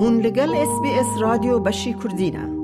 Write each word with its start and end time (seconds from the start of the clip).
هون 0.00 0.20
لگل 0.20 0.54
اس 0.54 0.80
بی 0.82 0.90
اس 0.98 1.06
رادیو 1.20 1.58
بشی 1.58 1.94
کردینه 2.02 2.58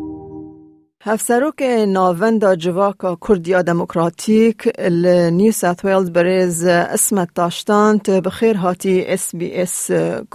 هفسروک 1.03 1.63
ناوندا 1.89 2.57
جواکا 2.57 3.19
کردیا 3.29 3.63
دموکراتیک 3.63 4.81
نیو 5.33 5.53
ساوت 5.53 5.85
ویلز 5.85 6.11
بریز 6.11 6.65
اسمت 6.65 7.29
داشتانت 7.35 8.11
بخیر 8.11 8.57
هاتی 8.57 9.05
اس 9.07 9.37
بی 9.37 9.55
اس 9.55 9.91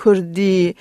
کردی. 0.05 0.75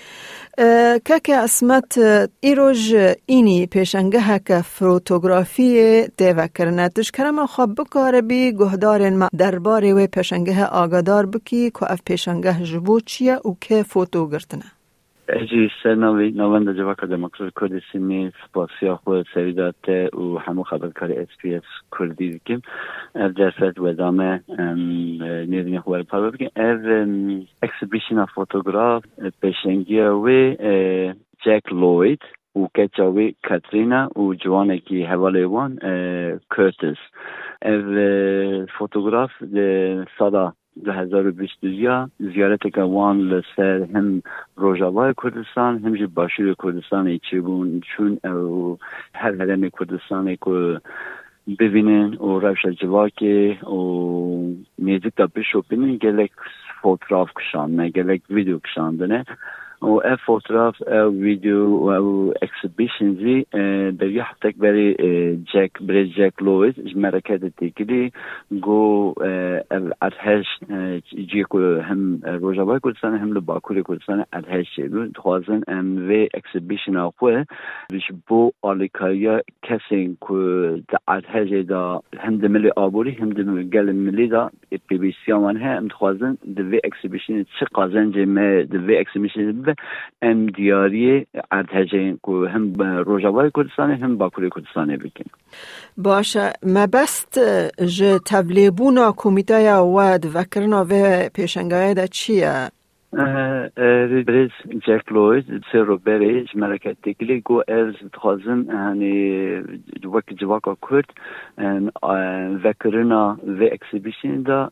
که 1.25 1.37
اسمت 1.37 1.99
ایروژ 2.41 2.95
اینی 3.27 3.67
پیشنگه 3.67 4.21
هک 4.21 4.61
فروتوگرافی 4.61 6.07
دیوه 6.17 6.49
کرنه 6.49 6.89
تشکرم 6.89 7.47
خواب 7.47 7.75
بکاره 7.75 8.23
بی 8.23 8.53
گهدار 8.53 9.11
ما. 9.11 9.29
درباره 9.39 9.95
و 9.95 10.07
پیشنگه 10.07 10.67
آگادار 10.67 11.27
بکی 11.27 11.71
که 11.71 11.93
اف 11.93 12.01
پیشنگه 12.05 12.65
جبو 12.65 13.01
چیه 13.01 13.37
و 13.37 13.55
که 13.61 13.83
فوتو 13.83 14.29
گرتنه. 14.29 14.78
اجي 15.29 15.71
سنوي 15.83 16.31
نوند 16.31 16.73
جواکا 16.77 17.07
دموکرات 17.07 17.53
کردی 17.61 17.81
سیمی 17.93 18.31
سپاسیا 18.45 18.97
خود 18.97 19.27
سویدات 19.35 19.89
و 20.15 20.39
همو 20.39 20.63
خبرکار 20.63 21.13
اس 21.13 21.29
پی 21.39 21.55
اس 21.55 21.63
کردی 21.99 22.31
بکیم 22.35 22.63
اف 23.15 23.33
جرفت 23.33 23.81
و 23.81 23.93
دامه 23.93 24.43
نیرین 25.49 25.81
خوال 25.81 26.03
پا 26.03 26.21
بکیم 26.21 26.49
اف 26.57 26.81
اکسیبیشن 27.63 28.25
فوتوگراف 28.25 29.05
پیشنگی 29.41 30.01
و 30.01 30.55
جک 31.45 31.73
لوید 31.73 32.23
و 32.57 32.67
کچاوی 32.77 33.35
کاترینا 33.49 34.19
و 34.19 34.35
جوانکی 34.35 35.03
حواله 35.03 35.47
وان 35.47 35.79
کرتس 36.57 37.01
اف 37.63 37.85
فوتوگراف 38.79 39.31
سالا 40.19 40.53
2022 40.85 42.09
زیارت 42.19 42.69
که 42.75 42.83
وان 42.83 43.19
لسر 43.21 43.87
هم 43.95 44.23
روژاوای 44.57 45.15
کردستان 45.23 45.79
هم 45.79 45.97
جی 45.97 46.07
باشور 46.07 46.55
کردستان 46.63 47.07
ایچی 47.07 47.41
بون 47.41 47.81
چون 47.81 48.19
او 48.25 48.79
هر 49.15 49.35
هرم 49.35 49.69
کردستان 49.69 50.37
که 50.37 50.81
ببینن 51.59 52.15
و 52.15 52.41
روش 52.41 52.67
جواکی 52.67 53.51
و 53.51 53.77
میزیک 54.79 55.13
دا 55.17 55.27
بشو 55.27 55.63
بینن 55.69 55.97
گلک 55.97 56.31
فوتراف 56.83 57.31
کشان 57.37 57.89
گلک 57.89 58.21
ویدیو 58.31 58.59
کشان 58.59 58.97
دنه. 58.97 59.25
و 59.83 60.01
اف 60.05 60.21
فوتوغراف 60.27 60.83
او 60.83 61.13
ویدیو 61.21 61.91
او 61.91 62.35
اكسبيشن 62.43 63.15
زي 63.15 63.47
بري 63.91 64.23
حتى 64.23 64.53
بري 64.57 64.95
جاك 65.55 65.83
بري 65.83 66.05
جاك 66.05 66.43
لويز 66.43 66.75
مركز 66.97 67.41
تيكلي 67.59 68.13
جو 69.79 69.91
ارهش 70.03 70.47
جيكو 71.15 71.59
هم 71.81 72.21
روجاوا 72.27 72.79
كردستان 72.79 73.15
هم 73.15 73.35
لباكور 73.35 73.83
كردستان 73.83 74.25
ارهش 74.35 74.69
شيبو 74.75 75.09
خوازن 75.17 75.63
ام 75.69 75.97
في 76.09 76.29
اكسبيشن 76.35 76.97
اخوه 76.97 77.47
بش 77.93 78.13
بو 78.29 78.53
آلیکاریا 78.65 79.41
کسین 79.63 80.17
که 80.29 80.35
دا 80.89 80.99
ارهش 81.09 81.65
دا 81.69 82.03
هم 82.19 82.37
دملی 82.37 82.71
آبوری 82.77 83.13
هم 83.13 83.31
دملی 83.31 83.93
ملی 83.93 84.29
دا 84.29 84.51
سی 85.25 85.33
آمان 85.33 85.57
هم 85.57 85.89
خوازن 85.89 86.39
دوی 86.57 86.81
اكسبيشن 86.85 87.43
چه 87.43 87.67
قازن 87.75 88.11
جمع 88.11 88.63
دوی 88.63 88.99
اكسبيشن 88.99 89.63
به 89.63 89.75
ام 90.23 90.47
دیاری 90.47 91.27
ارتجه 91.53 92.17
که 92.27 92.33
هم 92.33 92.73
روژاوای 92.83 93.51
کردستانه 93.57 93.97
هم 93.97 94.17
باکوری 94.19 94.51
کردستانه 94.57 94.97
بکن 94.97 95.25
باشه 95.97 96.53
مبست 96.63 97.39
جه 97.85 98.19
تبلیبونا 98.27 99.15
کمیته 99.17 99.75
ود 99.75 100.27
وکرنا 100.35 100.87
و 100.91 101.29
پیشنگاه 101.35 101.95
دا 101.95 102.07
چیه؟ 102.07 102.71
برز 103.13 104.51
جک 104.87 105.13
لوید 105.13 105.65
سر 105.73 105.85
بری 105.85 106.47
ملکت 106.55 106.97
تکلی 107.03 107.41
گو 107.41 107.63
از 107.69 107.95
تخازن 108.13 108.71
هنی 108.71 109.57
وک 110.05 110.35
جواکا 110.39 110.77
کرد 110.91 111.11
وکرنا 112.65 113.39
و 113.61 113.63
اکسیبیشن 113.73 114.43
دا 114.43 114.71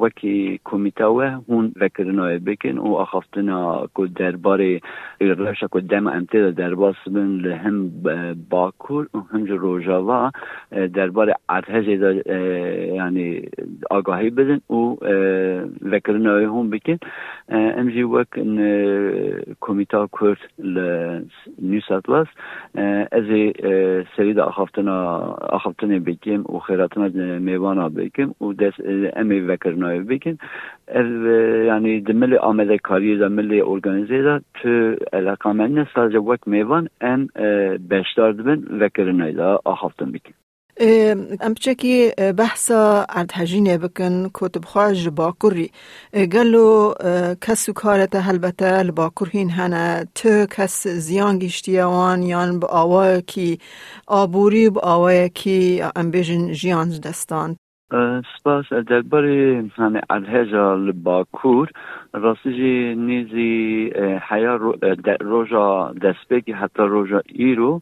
وکی 0.00 0.60
کمیتاوه 0.64 1.40
هون 1.48 1.72
وکرنا 1.80 2.38
بکن. 2.38 2.78
و 2.78 2.94
اخفتنا 2.94 3.86
کو 3.94 4.06
درباره 4.06 4.80
رشا 5.20 5.66
کو 5.66 5.80
دم 5.80 6.06
امتدا 6.06 6.50
درباس 6.50 6.96
بن 7.06 7.26
لهم 7.26 7.90
باکور 8.50 9.08
و 9.14 9.18
هم 9.32 9.44
روژاوا 9.44 10.30
درباره 10.94 11.34
ارتج 11.48 11.90
دا 12.00 12.12
یعنی 12.94 13.48
آگاهی 17.76 18.04
بدن 18.04 18.04
و 18.04 18.16
وکرنا 18.16 18.28
هم 18.28 18.28
بکن 18.28 18.44
امجی 18.60 19.52
وک 19.52 19.58
کمیتا 19.60 20.08
کرد 20.20 20.38
لنیو 20.58 21.80
ساوت 21.88 22.04
ویلز 22.04 22.26
از 23.12 23.24
سرید 24.16 24.38
اخافتنا 24.38 25.20
اخافتنا 25.32 25.98
بکیم 25.98 26.40
و 26.40 26.58
خیراتنا 26.58 27.08
میوانا 27.38 27.88
بکیم 27.88 28.34
و 28.40 28.52
دست 28.52 28.80
امی 29.16 29.40
وکرنای 29.40 30.00
بکیم 30.00 30.38
yani 31.68 32.06
de 32.06 32.12
milli 32.12 32.38
amedekariye 32.38 33.20
de 33.20 33.28
milli 33.28 33.64
organize 33.64 34.24
de 34.24 34.40
tu 34.54 34.96
elakamen 35.12 35.86
sadece 35.94 36.18
vek 36.18 36.46
mevan 36.46 36.88
em 37.00 37.28
beşdar 37.90 38.38
dibin 38.38 38.80
vekirinay 38.80 39.36
da 39.36 39.60
ahaftin 39.64 40.14
bikin. 40.14 40.37
ام 40.80 41.54
بچکی 41.54 42.10
بحثا 42.38 43.06
ارتحجینه 43.08 43.78
بکن 43.78 44.30
کتب 44.34 44.64
خواج 44.64 45.08
باکوری 45.08 45.70
گلو 46.14 46.94
کسو 47.40 47.72
کارت 47.72 48.16
هلبته 48.16 48.82
لباکور 48.82 49.28
هین 49.32 49.50
هنه 49.50 50.06
تو 50.14 50.46
کس 50.46 50.86
زیان 50.88 51.38
گیشتی 51.38 51.80
وان 51.80 52.22
یان 52.22 52.60
با 52.60 52.68
آوای 52.68 53.22
کی 53.22 53.58
آبوری 54.06 54.70
با 54.70 54.80
آوای 54.80 55.30
کی 55.30 55.82
ام 55.96 56.10
بیجن 56.10 56.52
جیان 56.52 56.88
دستان 56.90 57.56
سپاس. 58.38 58.72
درباره 58.72 59.64
همه 59.76 60.00
الهجا 60.10 60.74
لباکور 60.74 61.70
راستی 62.12 62.52
جی 62.52 62.94
نیزی 62.94 63.92
حیا 64.28 64.56
روژا 65.20 65.92
دستبکی 65.92 66.52
حتی 66.52 66.82
روژا 66.82 67.22
ایرو 67.26 67.80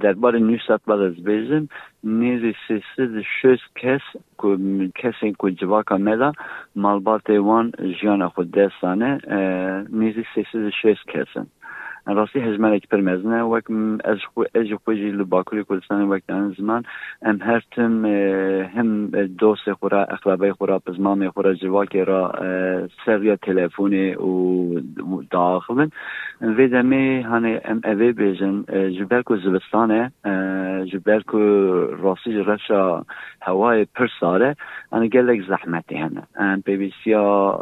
درباره 0.00 0.38
نیو 0.38 0.58
سات 0.68 0.80
بلز 0.86 1.14
بیزم 1.14 1.68
نیزی 2.04 2.54
سیسید 2.68 3.24
شوز 3.42 3.58
کس 3.76 4.00
کسی 4.94 5.36
که 5.40 5.50
جواکا 5.50 5.96
ملا 5.98 6.32
مالبات 6.76 7.30
وان 7.30 7.72
جیان 8.00 8.28
خود 8.28 8.50
دستانه 8.50 9.18
نیزی 9.92 10.24
سیسید 10.34 10.70
شوز 10.82 10.96
کسن. 11.08 11.46
راستی 12.06 12.40
برمزنا 12.90 13.48
وك 13.48 13.70
از 14.04 14.18
خو 14.34 14.44
از 14.54 14.66
خوجي 14.84 15.10
لباكوري 15.10 15.64
كردستان 15.64 16.02
وك 16.02 16.22
دان 16.28 16.54
زمان. 16.58 16.82
ام 17.22 17.38
هرتم 17.42 18.06
هم 18.76 19.06
دوست 19.26 19.72
خورا 19.72 20.04
اقربای 20.04 20.52
خورا 20.52 20.78
بزمام 20.86 21.30
خورا 21.30 21.54
جواكي 21.54 22.04
را 22.04 22.32
سریا 23.06 23.36
تلفوني 23.36 24.14
و 24.14 24.80
داخلن 25.30 25.90
و 26.40 26.66
دمي 26.66 27.22
هاني 27.22 27.56
ام 27.56 27.80
اوي 27.84 28.12
بيجن 28.12 28.64
جبركو 28.70 29.36
زبستانه 29.36 30.10
جبركو 30.84 31.38
راستی 32.02 32.38
رشا 32.38 33.04
هوای 33.42 33.84
پر 33.84 34.08
ساره 34.20 34.56
انا 34.92 35.06
گلک 35.06 35.48
زحمتی 35.48 35.96
هنه 35.96 36.22
ام 36.38 36.62
بی 36.66 36.76
بی 36.76 36.92
سیا 37.04 37.60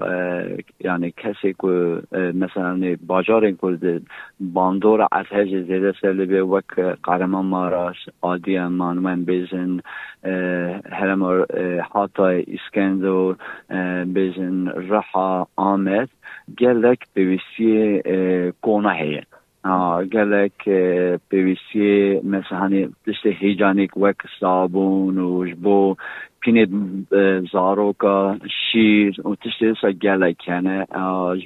یعنی 0.80 1.10
کسی 1.16 1.54
که 1.60 2.02
مثلا 2.12 2.96
باجار 3.06 3.50
کرد 3.50 4.02
باندور 4.40 5.08
از 5.12 5.26
هج 5.30 5.48
زیده 5.48 5.92
به 6.24 6.42
وک 6.42 6.74
قرمان 7.02 7.44
ماراش 7.46 8.08
عادی 8.22 8.56
امان 8.56 8.98
من 8.98 9.24
بیزن 10.24 10.80
هرم 10.90 11.44
حاتا 11.92 12.28
اسکندر 12.28 13.34
بیزن 14.04 14.68
رحا 14.68 15.46
آمد. 15.56 16.08
گلک 16.58 16.98
بیویسی 17.14 18.02
گناهیه 18.62 19.26
گلک 20.12 20.64
پیویسی 21.28 22.20
مثل 22.24 22.56
هنی 22.56 22.88
دشت 23.06 23.26
هیجانیک 23.26 23.96
وک 23.96 24.16
صابون 24.40 25.18
و 25.18 25.46
جبو 25.46 25.96
پینه 26.40 26.66
زاروکا 27.52 28.36
شیر 28.72 29.28
و 29.28 29.34
تشت 29.34 29.80
سا 29.80 29.90
گلک 29.90 30.48
یعنی 30.48 30.84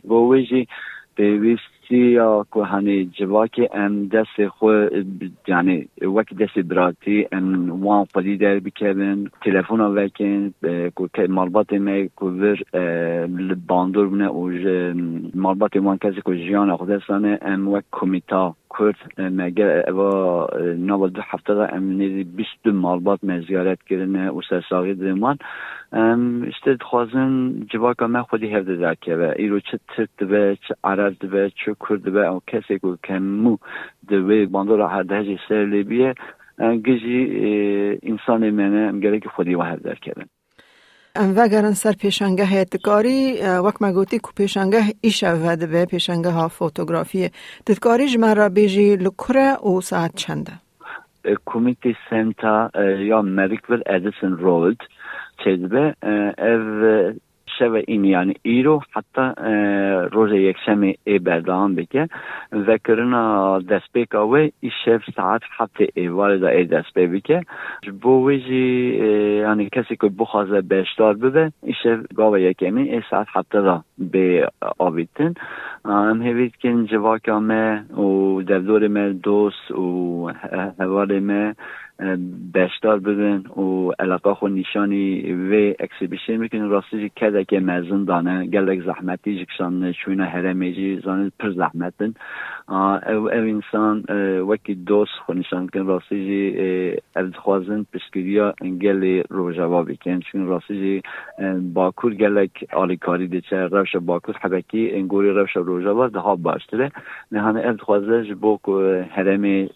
جبو 0.01 0.35
ویجی 0.35 0.69
پیویست 1.17 1.78
یا 1.97 2.47
که 2.55 2.61
هنی 2.61 3.05
جواکی 3.05 3.69
ام 3.75 4.09
دست 4.09 4.47
خو 4.49 4.87
یعنی 5.49 5.89
وقت 6.03 6.35
دست 6.35 6.59
براتی 6.59 7.27
ام 7.33 7.85
وان 7.85 8.07
خودی 8.13 8.37
در 8.37 8.59
بکبن 8.59 9.25
تلفون 9.43 9.81
وکن 9.81 10.55
که 11.15 11.27
مالبات 11.29 11.73
می 11.73 12.09
که 12.09 12.25
ور 12.25 12.59
باندور 13.67 14.09
بنه 14.09 14.29
و 14.29 14.51
مالبات 15.35 15.77
وان 15.77 15.99
کسی 15.99 16.23
که 16.27 16.37
جیان 16.37 16.77
خودستانه 16.77 17.39
ام 17.43 17.69
وقت 17.69 17.85
کمیتا 17.93 18.55
کرد 18.79 19.21
مگه 19.21 19.93
و 19.93 20.01
نو 20.79 21.09
دو 21.09 21.21
هفته 21.25 21.55
دا 21.55 21.65
امنیدی 21.65 22.25
بیست 22.25 22.59
دو 22.65 22.73
مالبات 22.73 23.25
مزیارت 23.25 23.83
کرنه 23.83 24.31
و 24.31 24.41
سرساقی 24.51 24.95
درمان. 24.95 25.39
işte 26.49 26.77
خوازن 26.81 27.61
جواکا 27.71 28.07
من 28.07 28.23
خودی 28.23 28.47
هفته 28.55 28.77
در 28.77 28.95
که 28.95 29.17
و 29.17 29.33
ایرو 29.37 29.61
چه 29.61 29.79
ترک 29.89 30.09
دبه 30.19 30.59
چه 30.69 30.75
عرب 30.85 31.17
دبه 31.21 31.53
چه 31.65 31.75
کرد 31.89 32.03
دبه 32.03 32.27
او 32.27 32.41
کسی 32.47 32.79
که 32.79 32.99
کمو 33.05 33.57
دبه 34.09 34.47
باندورا 34.47 34.89
هر 34.89 35.03
دهجی 35.03 35.39
سر 35.49 35.65
لیبیه 35.65 36.15
گجی 36.59 37.23
انسان 38.03 38.51
منه 38.51 38.93
مگره 38.93 39.21
که 39.21 39.29
خودی 39.29 39.55
و 39.55 39.61
هر 39.61 39.77
در 39.77 39.95
کردن. 39.95 40.27
وگرن 41.37 41.73
سر 41.73 41.93
پیشنگه 41.93 42.57
اتکاری 42.57 43.39
وک 43.65 43.75
مگوتی 43.81 44.19
که 44.19 44.29
پیشنگه 44.37 44.83
ایشه 45.01 45.33
ود 45.33 45.71
به 45.71 45.85
پیشنگه 45.85 46.31
ها 46.31 46.49
فوتوگرافی. 46.49 47.31
تدکاری 47.67 48.07
جمع 48.09 48.49
بیجی 48.49 48.97
لکره 48.97 49.57
او 49.61 49.81
ساعت 49.81 50.15
چنده؟ 50.17 50.53
کمیتی 51.47 51.97
سنتا 52.11 52.71
یا 52.99 53.23
مریکول 53.23 53.83
ادیسن 53.87 54.33
رولد 54.33 54.77
چیزبه 55.45 55.95
ev 56.39 57.19
شب 57.59 57.73
این 57.87 58.05
یعنی 58.05 58.35
ایرو 58.43 58.81
حتی 58.93 59.43
روز 60.13 60.33
یک 60.33 60.57
شمی 60.67 60.99
ای 61.05 61.19
بردام 61.19 61.75
بکه 61.75 62.09
و 62.53 62.79
کرنا 62.79 63.59
دست 63.59 63.93
بیکا 63.93 64.29
و 64.29 64.37
ای 64.37 64.53
شب 64.85 65.01
ساعت 65.17 65.43
حتی 65.57 65.89
ای 65.95 66.09
والدا 66.09 66.49
ای 66.49 66.65
دست 66.65 66.95
بکه. 66.95 67.43
بو 68.03 68.29
ویجی 68.29 68.97
یعنی 69.43 69.69
کسی 69.73 69.97
که 69.97 70.11
بخوازه 70.19 70.61
بشتار 70.61 71.15
ببه 71.15 71.53
ای 71.63 71.75
شب 71.83 72.07
گاوه 72.15 72.41
یکمی 72.41 72.83
ای 72.83 73.03
ساعت 73.11 73.27
حتی 73.33 73.59
را 73.59 73.85
به 73.99 74.49
آویتن 74.79 75.35
هم 75.85 76.23
هیوید 76.23 76.53
کن 76.63 76.87
جواک 76.87 77.29
همه 77.29 77.85
و 77.93 78.43
دفتور 78.43 78.89
من 78.89 79.13
دوست 79.13 79.71
و 79.71 80.31
هوار 80.81 81.21
من 82.01 82.19
بشدار 82.55 82.99
ببین 82.99 83.47
و 83.47 83.93
علاقه 83.99 84.35
خو 84.35 84.49
نشانی 84.49 85.33
و 85.33 85.75
اکسیبیشن 85.81 86.37
می‌کنن 86.37 86.69
راستی 86.69 87.09
کده 87.09 87.45
که 87.45 87.61
مزن 87.61 88.05
دانه 88.05 88.47
گلک 88.47 88.83
زحمتی 88.83 89.45
جکشان 89.45 89.93
شوینه 89.93 90.25
هرمی 90.25 90.75
جی 90.75 91.01
زانه 91.05 91.33
پر 91.39 91.51
دوست 94.75 95.13
خو 95.27 95.33
نشان 95.33 95.69
کن. 95.69 95.87
راستی 95.87 96.27
جی 96.27 96.57
از 97.15 97.27
خوازن 97.35 97.87
پشکریا 97.93 98.55
گل 98.83 99.23
رو 99.31 99.53
جوابی 99.53 99.97
کن 99.97 100.21
چون 100.21 100.47
راستی 100.47 100.75
جی 100.75 101.03
باکور 101.75 102.15
گلک 102.15 102.65
آلیکاری 102.73 103.29
دیچه 103.29 103.57
روش 103.57 103.97
باکور 103.97 104.37
حبکی 104.41 104.91
انگوری 104.93 105.31
روش 105.31 105.57
رو 105.57 105.83
جواب 105.83 106.13
ده 106.13 106.19
ها 106.19 106.37
باشتره. 106.37 106.93
نهانه 107.33 107.61
از 107.61 107.77
خوازش 107.81 108.33
بو 108.33 108.59
که 108.65 109.07
هرمی 109.11 109.69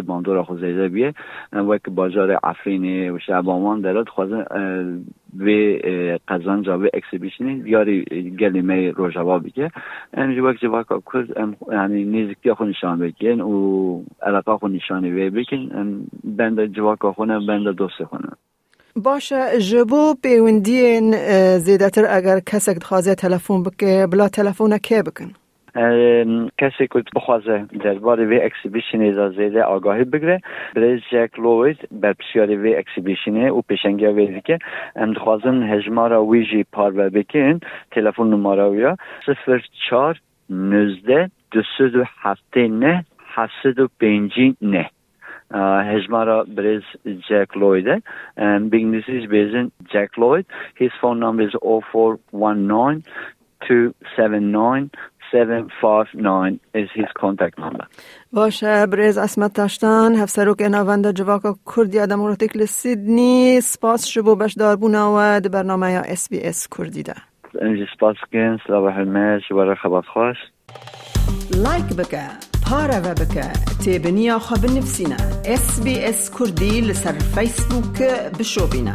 رو 0.00 0.06
جواب 0.06 0.06
که 0.06 0.06
بنی 0.06 0.06
عدهج 0.06 0.06
دار 0.06 0.06
راستی 0.06 0.06
سی 0.06 0.06
باندور 0.06 0.42
خو 0.42 0.54
زیده 0.54 0.88
بیه 0.88 1.14
وک 1.52 1.82
بازار 1.82 2.32
عفرین 2.32 3.10
و 3.10 3.18
شعبامان 3.18 3.80
درد 3.80 4.08
خوازه 4.08 4.46
و 5.38 5.50
قزان 6.28 6.62
جاوه 6.62 6.88
اکسیبیشنی 6.94 7.62
یاری 7.66 8.04
گلی 8.40 8.62
می 8.62 8.88
روژاوا 8.88 9.38
بگه 9.38 9.70
امجی 10.14 10.40
وقت 10.40 10.56
جواک 10.56 10.86
کز 10.86 11.24
یعنی 11.72 12.04
نیزکی 12.04 12.54
خو 12.54 12.64
نشان 12.64 12.98
بگین 12.98 13.40
و 13.40 14.02
علاقه 14.22 14.56
خو 14.56 14.68
نشانی 14.68 15.10
وی 15.10 15.30
بکن 15.30 16.06
بند 16.24 16.66
جواک 16.66 16.98
خونه 16.98 17.46
بند 17.46 17.68
دوست 17.68 18.04
خونه 18.04 18.28
باشه 18.96 19.58
جبو 19.58 20.14
پیوندین 20.22 21.12
زیدتر 21.58 22.06
اگر 22.10 22.40
کسک 22.40 22.82
خوازه 22.82 23.14
تلفن 23.14 23.62
بکه 23.62 24.06
بلا 24.10 24.28
تلفن 24.28 24.78
که 24.78 25.02
بکن؟ 25.02 25.32
کسی 26.58 26.86
که 26.86 27.02
بخوازه 27.16 27.66
درباره 27.80 28.24
وی 28.24 28.40
اکسیبیشن 28.40 29.18
از 29.18 29.32
زیده 29.32 29.62
آگاهی 29.62 30.04
بگیره. 30.04 30.40
بریز 30.74 31.00
جک 31.12 31.38
لوید 31.38 31.88
بر 31.92 32.12
بسیاری 32.12 32.56
وی 32.56 32.74
اکسیبیشن 32.74 33.36
او 33.36 33.62
پیشنگی 33.62 34.06
ویدی 34.06 34.40
که 34.40 34.58
ام 34.96 35.14
خوازن 35.14 35.62
هجمارا 35.62 36.24
ویجی 36.24 36.64
پار 36.72 36.92
و 36.96 37.10
بکن. 37.10 37.60
تلفن 37.90 38.26
نمارا 38.26 38.70
ویا 38.70 38.96
صفر 39.26 39.64
چار 39.90 40.20
نزده 40.50 41.30
دو 41.50 41.62
سد 41.78 41.96
و 41.96 42.04
هفته 42.20 42.68
نه 42.68 43.04
هفته 43.34 43.82
و 43.82 43.86
پنجی 44.00 44.56
نه. 44.62 44.90
هجمارا 45.54 46.44
بریز 46.56 46.82
جک 47.04 47.56
لویده 47.56 48.02
بگنیسیش 48.72 49.28
بیزن 49.28 49.70
جک 49.88 50.18
لوید 50.18 50.46
his 50.80 50.92
phone 51.00 51.18
number 51.20 51.42
is 51.42 51.54
0419 51.62 53.02
279 53.60 54.90
759 55.32 56.60
is 56.74 56.88
his 56.94 57.10
contact 57.22 57.58
number. 57.58 57.86
باشه 58.32 58.86
برز 58.86 59.18
اسمت 59.18 59.52
تاشتان 59.52 60.14
هفسروک 60.14 60.62
نوانده 60.62 61.12
جواکا 61.12 61.56
کردی 61.76 62.06
دموکراتیک 62.06 62.56
لسیدنی 62.56 63.60
سپاس 63.60 64.06
شبو 64.06 64.36
بش 64.36 64.54
داربونا 64.54 65.12
و 65.16 65.40
برنامه 65.48 65.92
یا 65.92 66.00
اس 66.00 66.28
بی 66.28 66.40
اس 66.40 66.68
کردی 66.78 67.02
ده. 67.02 67.14
انجی 67.62 67.86
سپاس 67.96 68.16
کن 68.32 68.58
سلام 68.66 68.88
حلمه 68.88 69.40
شباره 69.48 69.74
خبات 69.74 70.04
خوش. 70.06 70.36
لایک 71.64 71.96
بکه 71.98 72.22
پاره 72.70 72.98
و 72.98 73.14
بکه. 73.14 73.52
تیبنیا 73.84 74.38
خواب 74.38 74.64
نفسینا 74.64 75.16
اس 75.44 75.82
بی 75.84 76.04
اس 76.04 76.30
کردی 76.38 76.80
لسر 76.80 77.12
فیسبوک 77.12 78.02
بشو 78.38 78.66
بینه 78.66 78.94